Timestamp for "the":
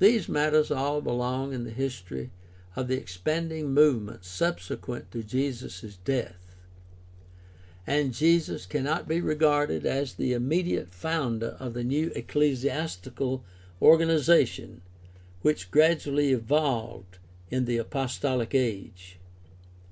1.62-1.70, 2.88-2.96, 10.14-10.32, 11.74-11.84, 17.64-17.76